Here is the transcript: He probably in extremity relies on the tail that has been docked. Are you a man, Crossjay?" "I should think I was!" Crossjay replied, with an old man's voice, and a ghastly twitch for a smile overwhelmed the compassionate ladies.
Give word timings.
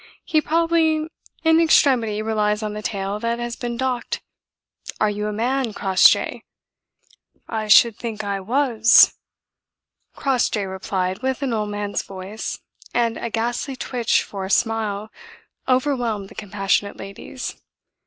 He 0.25 0.41
probably 0.41 1.05
in 1.43 1.61
extremity 1.61 2.23
relies 2.23 2.63
on 2.63 2.73
the 2.73 2.81
tail 2.81 3.19
that 3.19 3.37
has 3.37 3.55
been 3.55 3.77
docked. 3.77 4.19
Are 4.99 5.11
you 5.11 5.27
a 5.27 5.31
man, 5.31 5.73
Crossjay?" 5.73 6.41
"I 7.47 7.67
should 7.67 7.97
think 7.97 8.23
I 8.23 8.39
was!" 8.39 9.13
Crossjay 10.15 10.65
replied, 10.65 11.21
with 11.21 11.43
an 11.43 11.53
old 11.53 11.69
man's 11.69 12.01
voice, 12.01 12.57
and 12.95 13.15
a 13.15 13.29
ghastly 13.29 13.75
twitch 13.75 14.23
for 14.23 14.43
a 14.43 14.49
smile 14.49 15.11
overwhelmed 15.67 16.29
the 16.29 16.33
compassionate 16.33 16.97
ladies. 16.97 17.61